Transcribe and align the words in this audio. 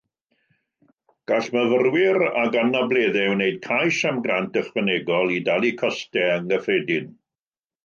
Gall 1.31 1.49
myfyrwyr 1.55 2.25
ag 2.45 2.57
anableddau 2.63 3.35
wneud 3.35 3.61
cais 3.67 4.01
am 4.13 4.19
grant 4.25 4.59
ychwanegol 4.65 5.37
i 5.37 5.39
dalu 5.53 5.73
costau 5.85 6.35
anghyffredin. 6.41 7.09